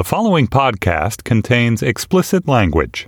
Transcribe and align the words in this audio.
The 0.00 0.04
following 0.04 0.46
podcast 0.46 1.24
contains 1.24 1.82
explicit 1.82 2.48
language. 2.48 3.06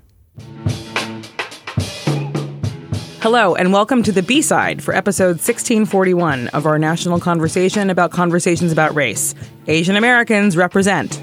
Hello, 3.22 3.54
and 3.54 3.72
welcome 3.72 4.03
to 4.03 4.12
the 4.12 4.22
B 4.22 4.42
side 4.42 4.82
for 4.82 4.94
episode 4.94 5.40
1641 5.40 6.48
of 6.48 6.66
our 6.66 6.78
national 6.78 7.18
conversation 7.18 7.88
about 7.88 8.10
conversations 8.10 8.72
about 8.72 8.94
race. 8.94 9.34
Asian 9.68 9.96
Americans 9.96 10.54
represent. 10.54 11.22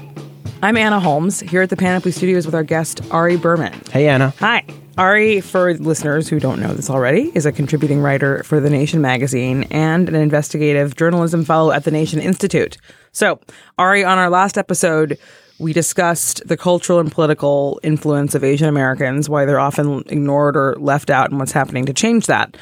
I'm 0.60 0.76
Anna 0.76 0.98
Holmes, 0.98 1.38
here 1.38 1.62
at 1.62 1.70
the 1.70 1.76
Panoply 1.76 2.10
Studios 2.10 2.46
with 2.46 2.54
our 2.56 2.64
guest, 2.64 3.00
Ari 3.12 3.36
Berman. 3.36 3.80
Hey, 3.92 4.08
Anna. 4.08 4.34
Hi. 4.40 4.64
Ari, 4.98 5.40
for 5.40 5.74
listeners 5.74 6.28
who 6.28 6.40
don't 6.40 6.60
know 6.60 6.74
this 6.74 6.90
already, 6.90 7.30
is 7.36 7.46
a 7.46 7.52
contributing 7.52 8.00
writer 8.00 8.42
for 8.42 8.58
The 8.58 8.70
Nation 8.70 9.00
magazine 9.00 9.68
and 9.70 10.08
an 10.08 10.16
investigative 10.16 10.96
journalism 10.96 11.44
fellow 11.44 11.70
at 11.70 11.84
the 11.84 11.92
Nation 11.92 12.18
Institute. 12.18 12.76
So, 13.12 13.38
Ari, 13.78 14.02
on 14.02 14.18
our 14.18 14.30
last 14.30 14.58
episode, 14.58 15.16
we 15.60 15.72
discussed 15.72 16.46
the 16.48 16.56
cultural 16.56 16.98
and 16.98 17.12
political 17.12 17.78
influence 17.82 18.34
of 18.34 18.42
Asian 18.42 18.68
Americans, 18.68 19.28
why 19.28 19.44
they're 19.44 19.60
often 19.60 20.02
ignored 20.06 20.56
or 20.56 20.74
left 20.76 21.10
out, 21.10 21.30
and 21.30 21.38
what's 21.38 21.52
happening 21.52 21.86
to 21.86 21.92
change 21.92 22.26
that. 22.26 22.56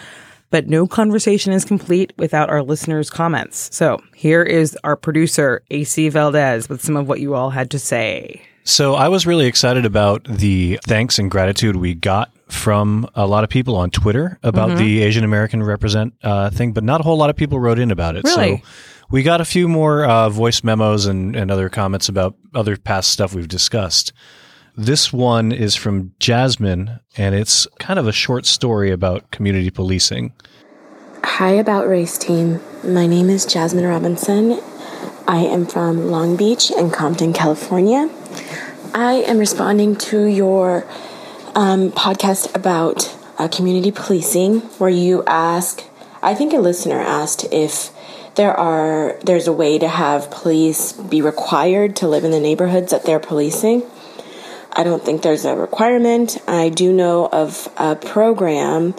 But 0.51 0.67
no 0.67 0.87
conversation 0.87 1.53
is 1.53 1.65
complete 1.65 2.13
without 2.17 2.51
our 2.51 2.63
listeners' 2.63 3.11
comments. 3.11 3.75
So 3.75 4.03
here 4.15 4.43
is 4.43 4.77
our 4.83 4.97
producer, 4.97 5.63
AC 5.71 6.09
Valdez, 6.09 6.69
with 6.69 6.83
some 6.83 6.97
of 6.97 7.07
what 7.07 7.21
you 7.21 7.35
all 7.35 7.51
had 7.51 7.71
to 7.71 7.79
say. 7.79 8.43
So 8.65 8.95
I 8.95 9.09
was 9.09 9.27
really 9.27 9.47
excited 9.47 9.87
about 9.87 10.25
the 10.25 10.79
thanks 10.85 11.19
and 11.19 11.31
gratitude 11.31 11.77
we 11.77 11.95
got 11.95 12.31
from 12.53 13.09
a 13.15 13.27
lot 13.27 13.45
of 13.45 13.51
people 13.51 13.77
on 13.77 13.91
Twitter 13.91 14.39
about 14.43 14.71
Mm-hmm. 14.71 14.79
the 14.79 15.03
Asian 15.03 15.25
American 15.25 15.63
represent 15.63 16.15
uh, 16.23 16.51
thing, 16.51 16.73
but 16.73 16.85
not 16.85 17.01
a 17.01 17.05
whole 17.05 17.17
lot 17.17 17.31
of 17.31 17.37
people 17.37 17.59
wrote 17.61 17.79
in 17.79 17.91
about 17.91 18.17
it. 18.17 18.25
Really? 18.25 18.59
So 18.59 18.63
we 19.11 19.23
got 19.23 19.41
a 19.41 19.45
few 19.45 19.69
more 19.69 20.05
uh, 20.05 20.29
voice 20.29 20.63
memos 20.65 21.07
and, 21.07 21.35
and 21.37 21.51
other 21.51 21.69
comments 21.69 22.09
about 22.09 22.35
other 22.55 22.77
past 22.77 23.11
stuff 23.11 23.35
we've 23.35 23.49
discussed. 23.49 24.13
This 24.77 25.13
one 25.13 25.51
is 25.51 25.75
from 25.75 26.13
Jasmine, 26.21 27.01
and 27.17 27.35
it's 27.35 27.67
kind 27.81 27.99
of 27.99 28.07
a 28.07 28.13
short 28.13 28.47
story 28.47 28.91
about 28.93 29.31
community 29.31 29.71
policing. 29.71 30.33
Hi, 31.25 31.51
About 31.51 31.89
Race 31.89 32.17
Team. 32.17 32.61
My 32.85 33.07
name 33.07 33.29
is 33.29 33.45
Jasmine 33.45 33.85
Robinson. 33.87 34.61
I 35.27 35.39
am 35.41 35.67
from 35.67 36.11
Long 36.11 36.37
Beach 36.37 36.71
and 36.71 36.93
Compton, 36.93 37.33
California. 37.33 38.09
I 38.95 39.15
am 39.27 39.39
responding 39.39 39.97
to 39.97 40.25
your 40.25 40.87
um, 41.59 41.91
podcast 41.91 42.55
about 42.55 43.13
uh, 43.37 43.49
community 43.49 43.91
policing, 43.91 44.61
where 44.79 44.89
you 44.89 45.25
ask, 45.27 45.83
I 46.23 46.33
think 46.33 46.53
a 46.53 46.59
listener 46.59 47.01
asked 47.01 47.47
if 47.51 47.91
there 48.37 48.57
are 48.57 49.19
there's 49.25 49.49
a 49.49 49.53
way 49.53 49.77
to 49.81 49.89
have 49.89 50.31
police 50.31 50.93
be 50.93 51.21
required 51.21 51.97
to 51.97 52.07
live 52.07 52.23
in 52.23 52.31
the 52.31 52.39
neighborhoods 52.39 52.93
that 52.93 53.05
they're 53.05 53.19
policing. 53.19 53.83
I 54.73 54.85
don't 54.85 55.05
think 55.05 55.23
there's 55.23 55.45
a 55.45 55.57
requirement. 55.57 56.39
I 56.47 56.69
do 56.69 56.93
know 56.93 57.27
of 57.27 57.69
a 57.77 57.97
program 57.97 58.95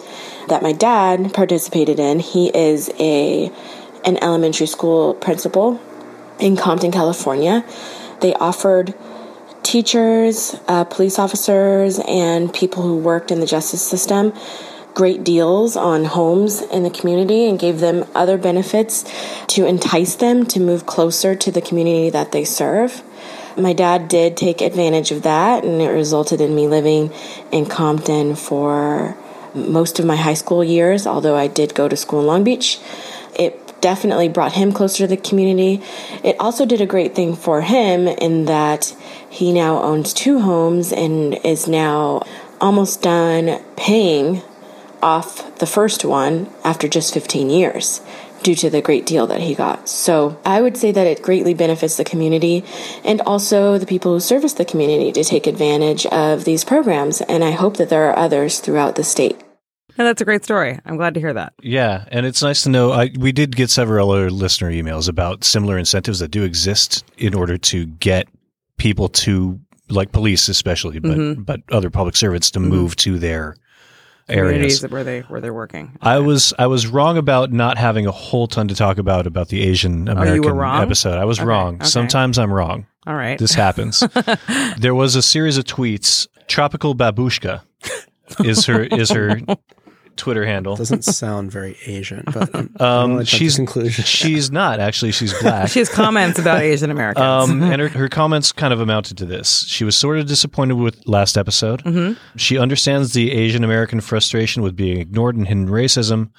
that 0.48 0.62
my 0.62 0.72
dad 0.72 1.32
participated 1.32 1.98
in. 1.98 2.20
He 2.20 2.54
is 2.54 2.90
a 2.98 3.50
an 4.04 4.18
elementary 4.18 4.66
school 4.66 5.14
principal 5.14 5.80
in 6.38 6.58
Compton, 6.58 6.92
California. 6.92 7.64
They 8.20 8.34
offered 8.34 8.92
teachers, 9.70 10.56
uh, 10.66 10.82
police 10.82 11.16
officers, 11.16 12.00
and 12.08 12.52
people 12.52 12.82
who 12.82 12.98
worked 12.98 13.30
in 13.30 13.38
the 13.38 13.46
justice 13.46 13.80
system 13.80 14.32
great 14.94 15.22
deals 15.22 15.76
on 15.76 16.04
homes 16.04 16.60
in 16.62 16.82
the 16.82 16.90
community 16.90 17.48
and 17.48 17.60
gave 17.60 17.78
them 17.78 18.04
other 18.12 18.36
benefits 18.36 19.04
to 19.46 19.64
entice 19.64 20.16
them 20.16 20.44
to 20.44 20.58
move 20.58 20.84
closer 20.86 21.36
to 21.36 21.52
the 21.52 21.60
community 21.60 22.10
that 22.10 22.32
they 22.32 22.44
serve. 22.44 23.02
My 23.56 23.72
dad 23.72 24.08
did 24.08 24.36
take 24.36 24.60
advantage 24.60 25.12
of 25.12 25.22
that, 25.22 25.64
and 25.64 25.80
it 25.80 25.90
resulted 25.90 26.40
in 26.40 26.52
me 26.54 26.66
living 26.66 27.12
in 27.52 27.66
Compton 27.66 28.34
for 28.34 29.16
most 29.54 30.00
of 30.00 30.04
my 30.04 30.16
high 30.16 30.34
school 30.34 30.64
years, 30.64 31.06
although 31.06 31.36
I 31.36 31.46
did 31.46 31.74
go 31.74 31.88
to 31.88 31.96
school 31.96 32.20
in 32.20 32.26
Long 32.26 32.42
Beach. 32.42 32.80
It 33.38 33.69
definitely 33.80 34.28
brought 34.28 34.52
him 34.52 34.72
closer 34.72 34.98
to 34.98 35.06
the 35.06 35.16
community. 35.16 35.82
It 36.22 36.36
also 36.38 36.66
did 36.66 36.80
a 36.80 36.86
great 36.86 37.14
thing 37.14 37.36
for 37.36 37.62
him 37.62 38.08
in 38.08 38.46
that 38.46 38.94
he 39.28 39.52
now 39.52 39.82
owns 39.82 40.12
two 40.12 40.40
homes 40.40 40.92
and 40.92 41.34
is 41.44 41.68
now 41.68 42.22
almost 42.60 43.02
done 43.02 43.62
paying 43.76 44.42
off 45.02 45.58
the 45.58 45.66
first 45.66 46.04
one 46.04 46.50
after 46.64 46.88
just 46.88 47.14
15 47.14 47.48
years 47.48 48.00
due 48.42 48.54
to 48.54 48.70
the 48.70 48.80
great 48.80 49.06
deal 49.06 49.26
that 49.26 49.40
he 49.40 49.54
got. 49.54 49.88
So 49.88 50.38
I 50.44 50.62
would 50.62 50.76
say 50.76 50.92
that 50.92 51.06
it 51.06 51.22
greatly 51.22 51.54
benefits 51.54 51.96
the 51.96 52.04
community 52.04 52.64
and 53.04 53.20
also 53.22 53.78
the 53.78 53.86
people 53.86 54.12
who 54.14 54.20
service 54.20 54.54
the 54.54 54.64
community 54.64 55.12
to 55.12 55.24
take 55.24 55.46
advantage 55.46 56.06
of 56.06 56.44
these 56.44 56.64
programs. 56.64 57.20
And 57.22 57.44
I 57.44 57.50
hope 57.50 57.76
that 57.76 57.90
there 57.90 58.10
are 58.10 58.18
others 58.18 58.60
throughout 58.60 58.96
the 58.96 59.04
state. 59.04 59.40
And 60.00 60.06
that's 60.06 60.22
a 60.22 60.24
great 60.24 60.42
story. 60.44 60.78
I'm 60.86 60.96
glad 60.96 61.12
to 61.12 61.20
hear 61.20 61.34
that. 61.34 61.52
Yeah, 61.60 62.06
and 62.10 62.24
it's 62.24 62.42
nice 62.42 62.62
to 62.62 62.70
know. 62.70 62.90
I, 62.92 63.10
we 63.18 63.32
did 63.32 63.54
get 63.54 63.68
several 63.68 64.10
other 64.10 64.30
listener 64.30 64.70
emails 64.70 65.10
about 65.10 65.44
similar 65.44 65.76
incentives 65.76 66.20
that 66.20 66.30
do 66.30 66.42
exist 66.42 67.04
in 67.18 67.34
order 67.34 67.58
to 67.58 67.84
get 67.84 68.26
people 68.78 69.10
to, 69.10 69.60
like 69.90 70.10
police 70.12 70.48
especially, 70.48 71.00
but 71.00 71.10
Mm-hmm. 71.18 71.42
but 71.42 71.60
other 71.70 71.90
public 71.90 72.16
servants 72.16 72.50
to 72.52 72.60
move 72.60 72.96
to 72.96 73.18
their 73.18 73.56
areas. 74.30 74.82
where 74.88 75.04
they 75.04 75.20
where 75.20 75.42
they're 75.42 75.52
working. 75.52 75.98
I 76.00 76.18
was 76.20 76.54
I 76.58 76.66
was 76.66 76.86
wrong 76.86 77.18
about 77.18 77.52
not 77.52 77.76
having 77.76 78.06
a 78.06 78.12
whole 78.12 78.46
ton 78.46 78.68
to 78.68 78.74
talk 78.74 78.96
about 78.96 79.26
about 79.26 79.48
the 79.48 79.60
Asian 79.62 80.08
American 80.08 80.58
Oh, 80.58 80.80
episode. 80.80 81.18
I 81.18 81.26
was 81.26 81.40
Okay, 81.40 81.46
wrong. 81.46 81.74
okay. 81.74 81.84
Sometimes 81.84 82.38
I'm 82.38 82.50
wrong. 82.50 82.86
All 83.06 83.14
right. 83.16 83.38
This 83.38 83.52
happens. 83.52 84.02
there 84.78 84.94
was 84.94 85.14
a 85.14 85.20
series 85.22 85.58
of 85.58 85.64
tweets. 85.64 86.26
Tropical 86.48 86.94
Babushka 86.94 87.60
is 88.44 88.64
her 88.66 88.84
is 88.84 89.10
her 89.10 89.40
Twitter 90.16 90.44
handle. 90.44 90.76
Doesn't 90.76 91.04
sound 91.04 91.50
very 91.50 91.76
Asian, 91.86 92.22
but 92.26 92.54
I'm, 92.54 92.70
I'm 92.80 92.86
Um, 92.86 93.10
gonna 93.12 93.24
jump 93.24 93.28
to 93.30 93.36
she's 93.36 93.56
conclusion. 93.56 94.04
she's 94.04 94.50
not 94.50 94.80
actually. 94.80 95.12
She's 95.12 95.32
black. 95.42 95.68
she 95.68 95.78
has 95.78 95.88
comments 95.88 96.38
about 96.38 96.60
Asian 96.60 96.90
Americans. 96.90 97.24
Um, 97.24 97.62
and 97.72 97.80
her, 97.80 97.88
her 97.88 98.08
comments 98.08 98.52
kind 98.52 98.72
of 98.72 98.80
amounted 98.80 99.16
to 99.18 99.26
this. 99.26 99.64
She 99.66 99.84
was 99.84 99.96
sort 99.96 100.18
of 100.18 100.26
disappointed 100.26 100.74
with 100.74 101.00
last 101.06 101.38
episode. 101.38 101.82
Mm-hmm. 101.84 102.14
She 102.36 102.58
understands 102.58 103.12
the 103.12 103.32
Asian 103.32 103.64
American 103.64 104.00
frustration 104.00 104.62
with 104.62 104.76
being 104.76 104.98
ignored 104.98 105.36
and 105.36 105.46
hidden 105.48 105.68
racism, 105.68 106.30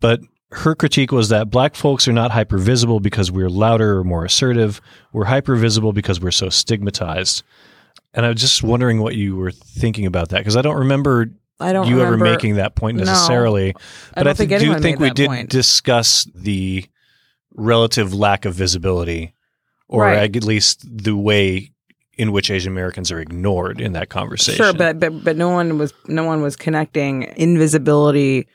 but 0.00 0.20
her 0.52 0.74
critique 0.74 1.12
was 1.12 1.28
that 1.28 1.50
black 1.50 1.74
folks 1.74 2.08
are 2.08 2.12
not 2.12 2.30
hyper 2.30 2.56
visible 2.56 3.00
because 3.00 3.30
we're 3.30 3.50
louder 3.50 3.98
or 3.98 4.04
more 4.04 4.24
assertive. 4.24 4.80
We're 5.12 5.26
hyper 5.26 5.56
visible 5.56 5.92
because 5.92 6.20
we're 6.20 6.30
so 6.30 6.48
stigmatized. 6.48 7.42
And 8.14 8.24
I 8.24 8.30
was 8.30 8.40
just 8.40 8.62
wondering 8.62 9.02
what 9.02 9.14
you 9.14 9.36
were 9.36 9.50
thinking 9.50 10.06
about 10.06 10.30
that 10.30 10.38
because 10.38 10.56
I 10.56 10.62
don't 10.62 10.78
remember 10.78 11.26
I 11.60 11.72
don't 11.72 11.88
you 11.88 12.00
ever 12.00 12.16
making 12.16 12.56
that 12.56 12.74
point 12.74 12.98
No. 12.98 13.04
necessarily. 13.04 13.72
but 14.14 14.22
don't 14.24 14.28
I 14.28 14.34
think 14.34 14.50
think, 14.50 14.60
do 14.60 14.78
think 14.80 14.98
we 15.00 15.10
did 15.10 15.26
point. 15.28 15.50
discuss 15.50 16.28
the 16.34 16.84
relative 17.54 18.14
lack 18.14 18.44
of 18.44 18.54
visibility, 18.54 19.34
or 19.88 20.02
Right. 20.04 20.34
at 20.36 20.44
least 20.44 20.86
the 20.88 21.16
way 21.16 21.72
in 22.16 22.32
which 22.32 22.50
Asian 22.50 22.72
Americans 22.72 23.10
are 23.12 23.20
ignored 23.20 23.80
in 23.80 23.92
that 23.92 24.08
conversation. 24.08 24.56
Sure, 24.64 24.72
but 24.72 25.00
but 25.00 25.24
but 25.24 25.36
no 25.36 25.48
one 25.50 25.78
was 25.78 25.92
no 26.06 26.24
one 26.24 26.42
was 26.42 26.54
connecting 26.56 27.22
invisibility 27.36 28.46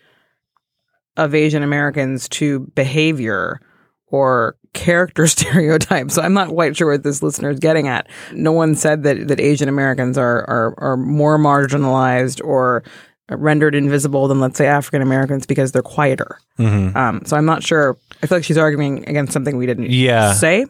of 1.17 1.35
Asian 1.35 1.63
Americans 1.63 2.27
to 2.29 2.61
behavior 2.75 3.59
or 4.07 4.55
character 4.73 5.27
stereotype. 5.35 6.11
So 6.11 6.21
I'm 6.21 6.33
not 6.33 6.49
quite 6.49 6.75
sure 6.75 6.91
what 6.91 7.03
this 7.03 7.21
listener 7.23 7.49
is 7.51 7.59
getting 7.59 7.87
at. 7.87 8.07
No 8.33 8.51
one 8.51 8.75
said 8.75 9.03
that 9.03 9.27
that 9.27 9.39
Asian 9.39 9.69
Americans 9.69 10.17
are 10.17 10.39
are 10.49 10.73
are 10.77 10.97
more 10.97 11.37
marginalized 11.37 12.43
or 12.43 12.83
rendered 13.31 13.73
invisible 13.73 14.27
than 14.27 14.39
let's 14.39 14.57
say 14.57 14.67
African 14.67 15.01
Americans 15.01 15.45
because 15.45 15.71
they're 15.71 15.81
quieter. 15.81 16.37
Mhm. 16.59 16.95
Um, 16.95 17.21
so 17.25 17.37
I'm 17.37 17.45
not 17.45 17.63
sure. 17.63 17.97
I 18.21 18.27
feel 18.27 18.37
like 18.37 18.43
she's 18.45 18.57
arguing 18.57 19.07
against 19.07 19.31
something 19.33 19.57
we 19.57 19.65
didn't 19.65 19.89
Yeah. 19.89 20.33
say. 20.33 20.65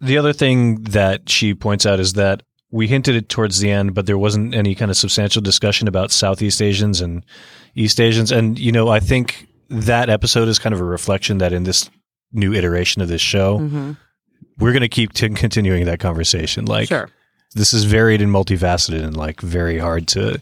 the 0.00 0.16
other 0.16 0.32
thing 0.32 0.82
that 0.82 1.28
she 1.28 1.52
points 1.54 1.84
out 1.84 1.98
is 1.98 2.12
that 2.14 2.42
we 2.70 2.86
hinted 2.86 3.16
it 3.16 3.28
towards 3.28 3.58
the 3.60 3.70
end, 3.70 3.94
but 3.94 4.06
there 4.06 4.18
wasn't 4.18 4.54
any 4.54 4.74
kind 4.74 4.90
of 4.90 4.96
substantial 4.96 5.42
discussion 5.42 5.88
about 5.88 6.10
Southeast 6.12 6.62
Asians 6.62 7.00
and 7.00 7.24
East 7.74 8.00
Asians. 8.00 8.30
And, 8.30 8.58
you 8.58 8.70
know, 8.72 8.88
I 8.88 9.00
think 9.00 9.46
that 9.68 10.08
episode 10.08 10.46
is 10.48 10.58
kind 10.58 10.74
of 10.74 10.80
a 10.80 10.84
reflection 10.84 11.38
that 11.38 11.52
in 11.52 11.64
this 11.64 11.90
new 12.32 12.52
iteration 12.52 13.02
of 13.02 13.08
this 13.08 13.20
show, 13.22 13.58
hmm 13.58 13.92
we're 14.58 14.72
going 14.72 14.80
to 14.80 14.88
keep 14.88 15.12
t- 15.12 15.28
continuing 15.28 15.84
that 15.84 16.00
conversation. 16.00 16.64
Like, 16.64 16.88
Sure. 16.88 17.10
this 17.54 17.74
is 17.74 17.84
varied 17.84 18.22
and 18.22 18.32
multifaceted 18.32 19.04
and 19.04 19.14
like 19.14 19.42
very 19.42 19.76
hard 19.78 20.08
to 20.08 20.40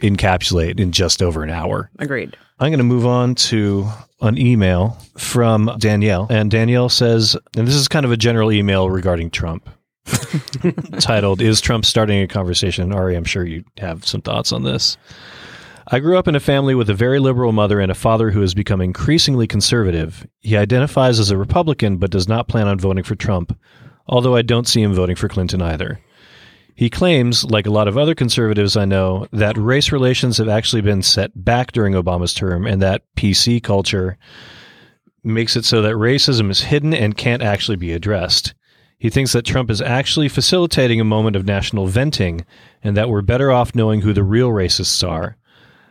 encapsulate 0.00 0.78
in 0.78 0.92
just 0.92 1.20
over 1.20 1.42
an 1.42 1.50
hour. 1.50 1.90
Agreed. 1.98 2.36
I'm 2.60 2.70
going 2.70 2.78
to 2.78 2.84
move 2.84 3.06
on 3.06 3.34
to 3.36 3.88
an 4.20 4.38
email 4.38 4.96
from 5.18 5.68
Danielle. 5.78 6.28
And 6.30 6.48
Danielle 6.48 6.88
says, 6.90 7.36
and 7.56 7.66
this 7.66 7.74
is 7.74 7.88
kind 7.88 8.06
of 8.06 8.12
a 8.12 8.16
general 8.16 8.52
email 8.52 8.88
regarding 8.88 9.30
Trump, 9.30 9.68
titled, 11.00 11.40
Is 11.40 11.60
Trump 11.60 11.84
Starting 11.84 12.22
a 12.22 12.28
Conversation? 12.28 12.92
Ari, 12.92 13.16
I'm 13.16 13.24
sure 13.24 13.44
you 13.44 13.64
have 13.78 14.06
some 14.06 14.20
thoughts 14.20 14.52
on 14.52 14.62
this. 14.62 14.96
I 15.92 15.98
grew 15.98 16.16
up 16.16 16.28
in 16.28 16.36
a 16.36 16.40
family 16.40 16.76
with 16.76 16.88
a 16.88 16.94
very 16.94 17.18
liberal 17.18 17.50
mother 17.50 17.80
and 17.80 17.90
a 17.90 17.96
father 17.96 18.30
who 18.30 18.42
has 18.42 18.54
become 18.54 18.80
increasingly 18.80 19.48
conservative. 19.48 20.24
He 20.38 20.56
identifies 20.56 21.18
as 21.18 21.32
a 21.32 21.36
Republican 21.36 21.96
but 21.96 22.12
does 22.12 22.28
not 22.28 22.46
plan 22.46 22.68
on 22.68 22.78
voting 22.78 23.02
for 23.02 23.16
Trump, 23.16 23.58
although 24.06 24.36
I 24.36 24.42
don't 24.42 24.68
see 24.68 24.82
him 24.82 24.94
voting 24.94 25.16
for 25.16 25.28
Clinton 25.28 25.60
either. 25.60 26.00
He 26.76 26.90
claims, 26.90 27.44
like 27.44 27.66
a 27.66 27.72
lot 27.72 27.88
of 27.88 27.98
other 27.98 28.14
conservatives 28.14 28.76
I 28.76 28.84
know, 28.84 29.26
that 29.32 29.58
race 29.58 29.90
relations 29.90 30.38
have 30.38 30.48
actually 30.48 30.82
been 30.82 31.02
set 31.02 31.32
back 31.34 31.72
during 31.72 31.94
Obama's 31.94 32.34
term 32.34 32.68
and 32.68 32.80
that 32.80 33.02
PC 33.16 33.60
culture 33.60 34.16
makes 35.24 35.56
it 35.56 35.64
so 35.64 35.82
that 35.82 35.96
racism 35.96 36.52
is 36.52 36.60
hidden 36.60 36.94
and 36.94 37.16
can't 37.16 37.42
actually 37.42 37.76
be 37.76 37.92
addressed. 37.92 38.54
He 38.96 39.10
thinks 39.10 39.32
that 39.32 39.44
Trump 39.44 39.70
is 39.70 39.82
actually 39.82 40.28
facilitating 40.28 41.00
a 41.00 41.04
moment 41.04 41.34
of 41.34 41.46
national 41.46 41.88
venting 41.88 42.46
and 42.80 42.96
that 42.96 43.08
we're 43.08 43.22
better 43.22 43.50
off 43.50 43.74
knowing 43.74 44.02
who 44.02 44.12
the 44.12 44.22
real 44.22 44.50
racists 44.50 45.06
are. 45.06 45.36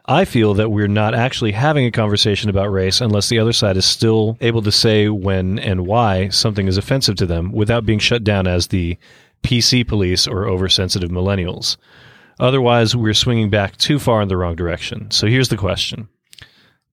I 0.09 0.25
feel 0.25 0.55
that 0.55 0.71
we're 0.71 0.87
not 0.87 1.13
actually 1.13 1.51
having 1.51 1.85
a 1.85 1.91
conversation 1.91 2.49
about 2.49 2.71
race 2.71 2.99
unless 2.99 3.29
the 3.29 3.37
other 3.37 3.53
side 3.53 3.77
is 3.77 3.85
still 3.85 4.39
able 4.41 4.63
to 4.63 4.71
say 4.71 5.07
when 5.07 5.59
and 5.59 5.85
why 5.85 6.29
something 6.29 6.67
is 6.67 6.77
offensive 6.77 7.15
to 7.17 7.27
them 7.27 7.51
without 7.51 7.85
being 7.85 7.99
shut 7.99 8.23
down 8.23 8.47
as 8.47 8.67
the 8.67 8.97
PC 9.43 9.87
police 9.87 10.25
or 10.27 10.47
oversensitive 10.47 11.11
millennials. 11.11 11.77
Otherwise, 12.39 12.95
we're 12.95 13.13
swinging 13.13 13.51
back 13.51 13.77
too 13.77 13.99
far 13.99 14.23
in 14.23 14.29
the 14.29 14.37
wrong 14.37 14.55
direction. 14.55 15.11
So 15.11 15.27
here's 15.27 15.49
the 15.49 15.57
question 15.57 16.09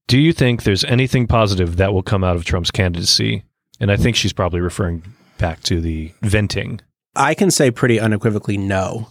Do 0.05 0.19
you 0.19 0.31
think 0.31 0.61
there's 0.61 0.83
anything 0.83 1.25
positive 1.25 1.77
that 1.77 1.93
will 1.93 2.03
come 2.03 2.23
out 2.23 2.35
of 2.35 2.45
Trump's 2.45 2.69
candidacy? 2.69 3.43
And 3.79 3.91
I 3.91 3.97
think 3.97 4.15
she's 4.15 4.33
probably 4.33 4.61
referring 4.61 5.01
back 5.39 5.61
to 5.63 5.81
the 5.81 6.13
venting. 6.21 6.81
I 7.17 7.33
can 7.33 7.51
say 7.51 7.71
pretty 7.71 7.99
unequivocally 7.99 8.57
no. 8.57 9.07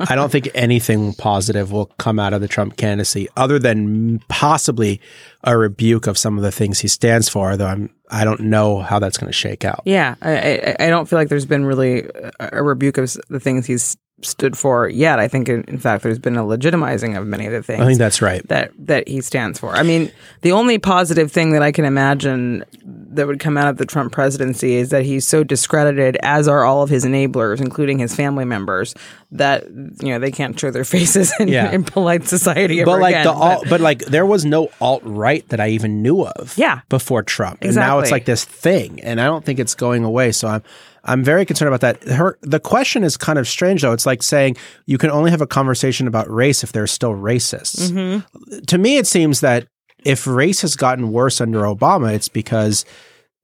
I 0.00 0.14
don't 0.14 0.30
think 0.30 0.48
anything 0.54 1.14
positive 1.14 1.72
will 1.72 1.86
come 1.98 2.18
out 2.18 2.32
of 2.32 2.40
the 2.40 2.48
Trump 2.48 2.76
candidacy 2.76 3.28
other 3.36 3.58
than 3.58 4.20
possibly 4.28 5.00
a 5.44 5.56
rebuke 5.56 6.06
of 6.06 6.16
some 6.16 6.36
of 6.38 6.44
the 6.44 6.52
things 6.52 6.78
he 6.78 6.88
stands 6.88 7.28
for, 7.28 7.56
though 7.56 7.66
I'm 7.66 7.90
I 8.10 8.24
don't 8.24 8.40
know 8.40 8.80
how 8.80 8.98
that's 8.98 9.18
going 9.18 9.28
to 9.28 9.36
shake 9.36 9.64
out. 9.64 9.82
Yeah, 9.84 10.14
I, 10.22 10.32
I, 10.32 10.76
I 10.80 10.88
don't 10.88 11.06
feel 11.08 11.18
like 11.18 11.28
there's 11.28 11.46
been 11.46 11.64
really 11.64 12.08
a, 12.40 12.62
rebuke 12.62 12.98
of 12.98 13.14
the 13.28 13.40
things 13.40 13.66
he's 13.66 13.96
stood 14.22 14.56
for 14.56 14.88
yet. 14.88 15.18
I 15.18 15.28
think, 15.28 15.48
in, 15.48 15.62
in 15.64 15.78
fact, 15.78 16.02
there's 16.02 16.18
been 16.18 16.36
a 16.36 16.42
legitimizing 16.42 17.18
of 17.18 17.26
many 17.26 17.46
of 17.46 17.52
the 17.52 17.62
things 17.62 17.80
I 17.80 17.86
think 17.86 17.98
that's 17.98 18.22
right. 18.22 18.46
that 18.48 18.72
that 18.78 19.08
he 19.08 19.20
stands 19.20 19.58
for. 19.58 19.74
I 19.74 19.82
mean, 19.82 20.10
the 20.40 20.52
only 20.52 20.78
positive 20.78 21.30
thing 21.30 21.52
that 21.52 21.62
I 21.62 21.72
can 21.72 21.84
imagine 21.84 22.64
that 23.10 23.26
would 23.26 23.40
come 23.40 23.56
out 23.56 23.68
of 23.68 23.76
the 23.78 23.86
Trump 23.86 24.12
presidency 24.12 24.74
is 24.76 24.90
that 24.90 25.04
he's 25.04 25.26
so 25.26 25.42
discredited, 25.44 26.16
as 26.22 26.46
are 26.48 26.64
all 26.64 26.82
of 26.82 26.90
his 26.90 27.04
enablers, 27.04 27.60
including 27.60 27.98
his 27.98 28.14
family 28.14 28.44
members, 28.44 28.94
that 29.32 29.64
you 29.68 30.08
know 30.08 30.18
they 30.18 30.30
can't 30.30 30.58
show 30.58 30.70
their 30.70 30.84
faces 30.96 31.32
in, 31.40 31.48
Yeah. 31.48 31.70
in 31.70 31.84
polite 31.84 32.26
society. 32.26 32.84
But 32.84 33.00
like 33.00 33.14
again. 33.14 33.24
the 33.24 33.32
alt, 33.32 33.64
but 33.68 33.80
like 33.80 34.04
there 34.06 34.26
was 34.26 34.44
no 34.44 34.68
alt 34.80 35.02
right 35.04 35.48
that 35.48 35.60
I 35.60 35.68
even 35.70 36.02
knew 36.02 36.24
of. 36.24 36.56
Yeah. 36.58 36.80
before 36.88 37.22
Trump, 37.22 37.58
and 37.62 37.74
now 37.74 37.98
it's 38.00 38.10
like 38.10 38.24
this 38.24 38.44
thing, 38.44 39.00
and 39.02 39.20
I 39.20 39.24
don't 39.24 39.44
think 39.44 39.58
it's 39.58 39.74
going 39.74 40.04
away. 40.04 40.32
So 40.32 40.48
I'm 40.48 40.62
I'm 41.04 41.24
very 41.24 41.46
concerned 41.46 41.72
about 41.74 41.80
that. 41.80 42.02
Her 42.12 42.38
the 42.42 42.60
question 42.60 43.04
is 43.04 43.16
kind 43.16 43.38
of 43.38 43.48
strange 43.48 43.82
though. 43.82 43.92
It's 43.92 44.04
like 44.06 44.22
saying 44.22 44.56
you 44.86 44.98
can 44.98 45.10
only 45.10 45.30
have 45.30 45.40
a 45.40 45.46
conversation 45.46 46.06
about 46.06 46.30
race 46.30 46.62
if 46.62 46.72
there's 46.72 46.90
still 46.90 47.12
racists. 47.12 47.90
Mm-hmm. 47.90 48.58
To 48.66 48.78
me, 48.78 48.98
it 48.98 49.06
seems 49.06 49.40
that 49.40 49.66
if 50.04 50.26
race 50.26 50.62
has 50.62 50.76
gotten 50.76 51.12
worse 51.12 51.40
under 51.40 51.62
Obama, 51.62 52.12
it's 52.14 52.28
because 52.28 52.84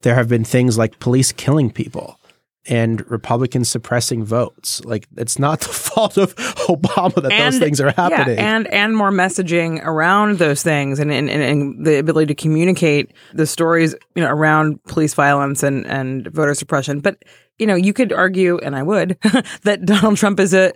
there 0.01 0.15
have 0.15 0.29
been 0.29 0.43
things 0.43 0.77
like 0.77 0.99
police 0.99 1.31
killing 1.31 1.71
people. 1.71 2.19
And 2.67 3.07
Republicans 3.11 3.69
suppressing 3.69 4.23
votes. 4.23 4.83
Like 4.83 5.07
it's 5.17 5.37
not 5.37 5.59
the 5.61 5.67
fault 5.69 6.17
of 6.17 6.35
Obama 6.35 7.13
that 7.21 7.29
those 7.29 7.59
things 7.59 7.79
are 7.79 7.91
happening. 7.91 8.37
Yeah, 8.37 8.55
and 8.55 8.65
and 8.73 8.97
more 8.97 9.11
messaging 9.11 9.83
around 9.83 10.39
those 10.39 10.63
things, 10.63 10.97
and, 10.97 11.11
and 11.11 11.29
and 11.29 11.43
and 11.43 11.85
the 11.85 11.99
ability 11.99 12.33
to 12.33 12.33
communicate 12.33 13.13
the 13.33 13.45
stories, 13.45 13.93
you 14.15 14.23
know, 14.23 14.31
around 14.31 14.83
police 14.85 15.13
violence 15.13 15.61
and 15.61 15.85
and 15.85 16.25
voter 16.29 16.55
suppression. 16.55 17.01
But 17.01 17.21
you 17.59 17.67
know, 17.67 17.75
you 17.75 17.93
could 17.93 18.11
argue, 18.11 18.57
and 18.57 18.75
I 18.75 18.81
would, 18.81 19.19
that 19.61 19.85
Donald 19.85 20.17
Trump 20.17 20.39
is 20.39 20.55
a 20.55 20.73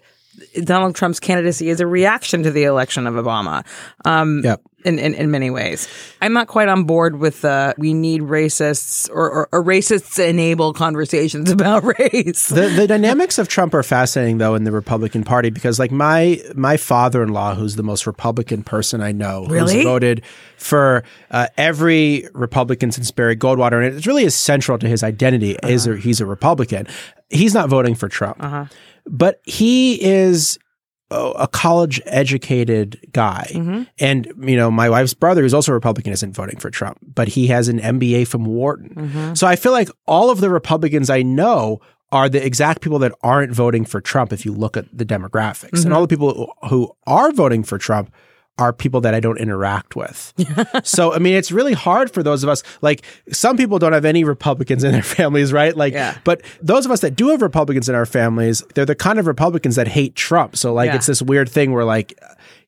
Donald 0.64 0.96
Trump's 0.96 1.20
candidacy 1.20 1.70
is 1.70 1.80
a 1.80 1.88
reaction 1.88 2.44
to 2.44 2.52
the 2.52 2.66
election 2.66 3.08
of 3.08 3.16
Obama. 3.16 3.66
Um, 4.06 4.42
Yep. 4.44 4.62
In, 4.86 4.98
in, 5.00 5.14
in 5.14 5.32
many 5.32 5.50
ways. 5.50 5.88
I'm 6.22 6.34
not 6.34 6.48
quite 6.48 6.68
on 6.70 6.84
board 6.86 7.18
with 7.20 7.44
uh, 7.46 7.74
we 7.78 7.94
need 7.94 8.22
racists 8.22 9.10
or, 9.10 9.30
or, 9.30 9.50
or 9.52 9.64
racists 9.64 10.16
to 10.16 10.28
enable 10.28 10.74
conversations 10.74 11.52
about 11.60 11.84
race. 12.00 12.48
the 12.48 12.70
the 12.70 12.88
dynamics 12.88 13.38
of 13.38 13.48
Trump 13.48 13.74
are 13.74 13.84
fascinating 13.84 14.38
though 14.38 14.56
in 14.56 14.64
the 14.64 14.72
Republican 14.72 15.24
Party 15.24 15.50
because 15.50 15.80
like 15.80 15.92
my 15.92 16.42
my 16.56 16.78
father 16.78 17.22
in 17.24 17.30
law 17.30 17.56
who's 17.56 17.76
the 17.76 17.84
most 17.84 18.08
Republican 18.08 18.64
person 18.64 19.02
I 19.02 19.12
know 19.12 19.46
Really? 19.48 19.76
who's 19.76 19.84
voted 19.84 20.24
for 20.58 21.04
uh, 21.32 21.48
every 21.58 22.28
Republican 22.34 22.92
since 22.92 23.12
Barry 23.12 23.36
Goldwater 23.36 23.84
and 23.86 23.96
it's 23.96 24.08
really 24.08 24.26
essential 24.26 24.78
to 24.78 24.88
his 24.88 25.04
identity 25.04 25.58
is 25.64 25.88
a, 25.88 25.96
he's 25.98 26.22
a 26.22 26.26
Republican. 26.26 26.88
He's 27.30 27.54
not 27.54 27.70
voting 27.70 27.96
for 27.96 28.08
Trump, 28.10 28.42
but 29.06 29.40
he 29.44 30.02
is 30.04 30.58
a 31.12 31.48
college 31.48 32.00
educated 32.06 33.00
guy. 33.12 33.50
Mm-hmm. 33.52 33.84
And, 34.00 34.32
you 34.42 34.56
know, 34.56 34.70
my 34.70 34.90
wife's 34.90 35.14
brother, 35.14 35.42
who's 35.42 35.54
also 35.54 35.72
a 35.72 35.76
Republican, 35.76 36.14
isn't 36.14 36.34
voting 36.34 36.60
for 36.60 36.70
Trump, 36.70 37.00
but 37.02 37.30
he 37.30 37.48
has 37.48 37.68
an 37.68 37.80
MBA 37.80 38.28
from 38.28 38.46
Wharton. 38.46 38.94
Mm-hmm. 38.96 39.34
So 39.34 39.48
I 39.48 39.56
feel 39.56 39.72
like 39.72 39.90
all 40.06 40.30
of 40.30 40.40
the 40.40 40.50
Republicans 40.50 41.10
I 41.10 41.22
know 41.24 41.80
are 42.12 42.30
the 42.30 42.44
exact 42.44 42.82
people 42.82 43.00
that 43.00 43.14
aren't 43.22 43.54
voting 43.54 43.86
for 43.86 44.02
Trump 44.02 44.34
if 44.34 44.46
you 44.46 44.52
look 44.52 44.78
at 44.78 44.86
the 44.96 45.06
demographics. 45.06 45.70
And 45.72 45.86
mm-hmm. 45.86 45.94
all 45.94 46.02
the 46.02 46.08
people 46.08 46.54
who 46.70 46.92
are 47.06 47.32
voting 47.32 47.64
for 47.64 47.78
Trump 47.78 48.14
are 48.60 48.74
people 48.74 49.02
that 49.02 49.14
I 49.14 49.20
don't 49.20 49.38
interact 49.40 49.96
with. 49.96 50.34
so, 50.84 51.14
I 51.14 51.20
mean, 51.20 51.34
it's 51.36 51.52
really 51.52 51.74
hard 51.74 52.12
for 52.12 52.22
those 52.24 52.44
of 52.44 52.50
us. 52.50 52.62
Like, 52.82 53.04
some 53.32 53.58
people 53.58 53.80
don't 53.80 53.94
have 53.94 54.06
any 54.06 54.24
Republicans 54.24 54.84
in 54.84 54.92
their 54.92 55.02
families, 55.18 55.54
right? 55.54 55.76
Like, 55.76 55.94
Yeah. 55.94 56.18
but 56.24 56.42
those 56.62 56.86
of 56.86 56.92
us 56.92 57.00
that 57.02 57.16
do 57.16 57.30
have 57.30 57.42
Republicans 57.42 57.88
in 57.90 57.96
our 57.96 58.06
families, 58.06 58.62
they're 58.76 58.86
the 58.86 58.96
kind 58.96 59.18
of 59.20 59.28
Republicans 59.28 59.76
that 59.76 59.88
hate 59.88 60.16
Trump. 60.16 60.58
So, 60.58 60.74
like, 60.74 60.88
Yeah. 60.88 60.96
it's 60.96 61.06
this 61.08 61.22
weird 61.22 61.50
thing 61.50 61.72
where, 61.74 61.86
like, 61.86 62.20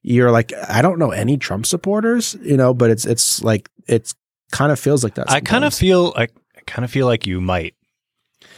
you're 0.01 0.31
like, 0.31 0.51
I 0.69 0.81
don't 0.81 0.97
know 0.97 1.11
any 1.11 1.37
Trump 1.37 1.65
supporters, 1.65 2.35
you 2.41 2.57
know, 2.57 2.73
but 2.73 2.89
it's 2.89 3.05
it's 3.05 3.43
like 3.43 3.69
it's 3.87 4.15
kind 4.51 4.71
of 4.71 4.79
feels 4.79 5.03
like 5.03 5.13
that. 5.15 5.29
I 5.29 5.41
kind 5.41 5.63
of 5.63 5.73
feel 5.73 6.13
like, 6.15 6.31
I 6.57 6.61
kind 6.65 6.83
of 6.83 6.89
feel 6.89 7.05
like 7.05 7.27
you 7.27 7.39
might. 7.39 7.75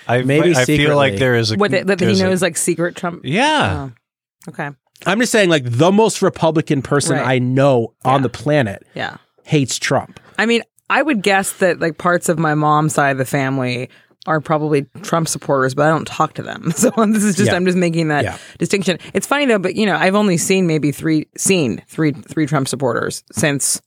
I 0.07 0.21
Maybe 0.21 0.56
I 0.56 0.65
feel 0.65 0.95
like 0.95 1.18
there 1.18 1.35
is 1.35 1.51
a 1.51 1.56
what 1.57 1.71
that, 1.71 1.88
that 1.88 2.00
he 2.00 2.06
there's 2.06 2.21
a- 2.21 2.25
knows, 2.25 2.41
like 2.41 2.56
secret 2.57 2.95
Trump. 2.95 3.21
yeah. 3.25 3.89
Oh, 3.89 4.50
okay. 4.50 4.69
I'm 5.06 5.19
just 5.19 5.31
saying, 5.31 5.50
like, 5.50 5.63
the 5.66 5.92
most 5.92 6.22
Republican 6.22 6.81
person 6.81 7.18
Right. 7.18 7.25
I 7.36 7.40
know 7.40 7.94
on 8.06 8.16
Yeah. 8.16 8.24
the 8.24 8.30
planet 8.30 8.88
Yeah. 8.95 9.18
hates 9.44 9.78
Trump. 9.78 10.19
I 10.40 10.45
mean, 10.45 10.62
I 10.90 11.01
would 11.01 11.22
guess 11.22 11.54
that 11.54 11.80
like 11.80 11.98
parts 11.98 12.30
of 12.30 12.38
my 12.40 12.54
mom's 12.56 12.94
side 12.94 13.12
of 13.12 13.18
the 13.18 13.25
family 13.25 13.90
are 14.25 14.40
probably 14.40 14.86
Trump 15.01 15.28
supporters, 15.28 15.74
but 15.75 15.86
I 15.86 15.90
don't 15.90 16.07
talk 16.07 16.34
to 16.36 16.44
them. 16.44 16.72
So 16.75 16.90
this 17.07 17.24
is 17.24 17.36
just 17.36 17.50
Yeah. 17.51 17.56
I'm 17.56 17.66
just 17.66 17.78
making 17.78 18.07
that 18.10 18.24
Yeah. 18.24 18.38
distinction. 18.60 18.98
It's 19.13 19.28
funny 19.28 19.45
though, 19.45 19.60
but 19.60 19.75
you 19.75 19.86
know, 19.86 19.95
I've 19.95 20.16
only 20.16 20.38
seen 20.38 20.68
maybe 20.68 20.92
three 20.92 21.28
seen 21.38 21.81
three 21.88 22.12
three 22.14 22.45
Trump 22.45 22.68
supporters 22.68 23.23
since 23.33 23.81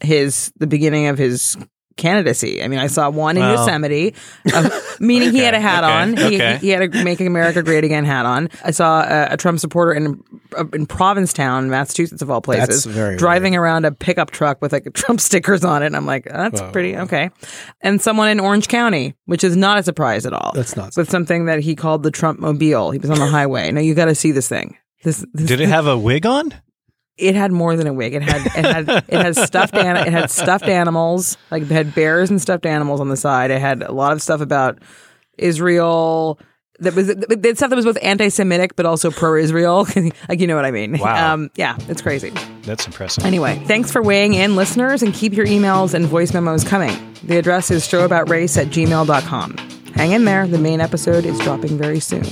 his 0.00 0.52
the 0.58 0.66
beginning 0.66 1.06
of 1.08 1.18
his 1.18 1.56
candidacy. 1.96 2.62
I 2.62 2.68
mean, 2.68 2.78
I 2.78 2.86
saw 2.86 3.10
one 3.10 3.36
in 3.36 3.42
Well. 3.42 3.56
Yosemite, 3.56 4.14
uh, 4.54 4.70
meaning 5.00 5.32
he 5.32 5.38
had 5.40 5.54
a 5.54 5.60
hat 5.60 5.84
okay, 5.84 5.92
on. 5.92 6.16
He, 6.16 6.36
okay. 6.36 6.58
he 6.60 6.68
had 6.70 6.82
a 6.82 7.04
"Making 7.04 7.26
America 7.26 7.62
Great 7.62 7.84
Again" 7.84 8.04
hat 8.04 8.24
on. 8.26 8.48
I 8.64 8.70
saw 8.70 9.02
a, 9.02 9.28
a 9.32 9.36
Trump 9.36 9.58
supporter 9.60 9.92
in 9.92 10.22
Uh, 10.56 10.64
in 10.72 10.86
Provincetown, 10.86 11.70
Massachusetts, 11.70 12.22
of 12.22 12.30
all 12.30 12.40
places, 12.40 12.84
That's 12.84 12.84
very 12.84 13.16
driving 13.16 13.56
around 13.56 13.84
a 13.84 13.92
pickup 13.92 14.30
truck 14.30 14.60
with 14.60 14.72
like 14.72 14.88
Trump 14.94 15.20
stickers 15.20 15.64
on 15.64 15.82
it. 15.82 15.86
And 15.86 15.96
I'm 15.96 16.06
like, 16.06 16.24
that's 16.24 16.60
pretty 16.72 16.96
okay. 16.96 17.30
And 17.80 18.00
someone 18.00 18.28
in 18.28 18.40
Orange 18.40 18.68
County, 18.68 19.14
which 19.26 19.44
is 19.44 19.56
not 19.56 19.78
a 19.78 19.82
surprise 19.82 20.26
at 20.26 20.32
all. 20.32 20.52
That's 20.54 20.76
not 20.76 20.96
with 20.96 21.10
something 21.10 21.46
that 21.46 21.60
he 21.60 21.74
called 21.74 22.02
the 22.02 22.10
Trump 22.10 22.40
mobile. 22.40 22.90
He 22.90 22.98
was 22.98 23.10
on 23.10 23.18
the 23.18 23.26
highway. 23.38 23.70
Now 23.72 23.80
you 23.80 23.94
got 23.94 24.06
to 24.06 24.14
see 24.14 24.32
this 24.32 24.48
thing. 24.48 24.76
This, 25.02 25.24
this 25.32 25.46
Did 25.46 25.60
it 25.60 25.68
have 25.68 25.86
a 25.86 25.96
wig 25.96 26.26
on? 26.26 26.52
it 27.16 27.34
had 27.34 27.52
more 27.52 27.76
than 27.76 27.86
a 27.86 27.92
wig. 27.92 28.14
It 28.14 28.22
had 28.22 28.46
it 28.46 28.64
had 28.64 28.88
it 29.08 29.20
had 29.20 29.36
stuffed 29.36 29.74
an, 29.74 29.96
it 29.96 30.10
had 30.10 30.30
stuffed 30.30 30.64
animals 30.64 31.36
like 31.50 31.62
it 31.64 31.68
had 31.70 31.94
bears 31.94 32.30
and 32.30 32.40
stuffed 32.40 32.64
animals 32.64 32.98
on 32.98 33.10
the 33.10 33.16
side. 33.16 33.50
It 33.50 33.60
had 33.60 33.82
a 33.82 33.92
lot 33.92 34.12
of 34.12 34.22
stuff 34.22 34.40
about 34.40 34.78
Israel. 35.36 36.38
That 36.80 36.94
was 36.94 37.08
it 37.08 37.44
had 37.44 37.56
stuff 37.56 37.70
that 37.70 37.76
was 37.76 37.84
both 37.84 37.98
anti-Semitic 38.02 38.76
but 38.76 38.86
also 38.86 39.10
pro-Israel. 39.10 39.86
like 40.28 40.40
you 40.40 40.46
know 40.46 40.56
what 40.56 40.64
I 40.64 40.70
mean? 40.70 40.98
Wow. 40.98 41.34
Um, 41.34 41.50
yeah, 41.54 41.76
it's 41.88 42.02
crazy. 42.02 42.30
That's 42.62 42.86
impressive. 42.86 43.24
Anyway, 43.24 43.62
thanks 43.66 43.90
for 43.92 44.02
weighing 44.02 44.34
in, 44.34 44.56
listeners, 44.56 45.02
and 45.02 45.14
keep 45.14 45.32
your 45.32 45.46
emails 45.46 45.94
and 45.94 46.06
voice 46.06 46.32
memos 46.32 46.64
coming. 46.64 47.14
The 47.22 47.36
address 47.36 47.70
is 47.70 47.86
showaboutrace 47.86 48.60
at 48.60 48.68
gmail.com. 48.68 49.56
Hang 49.94 50.12
in 50.12 50.24
there. 50.24 50.46
The 50.46 50.58
main 50.58 50.80
episode 50.80 51.26
is 51.26 51.38
dropping 51.40 51.76
very 51.76 52.00
soon. 52.00 52.24